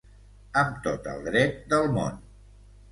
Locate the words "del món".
1.77-2.21